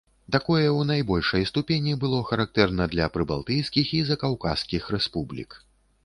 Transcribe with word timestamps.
Такое 0.35 0.63
ў 0.67 0.85
найбольшай 0.91 1.43
ступені 1.49 1.91
было 2.03 2.21
характэрна 2.29 2.87
для 2.93 3.05
прыбалтыйскіх 3.17 3.91
і 3.97 4.01
закаўказскіх 4.09 4.89
рэспублік. 4.97 5.51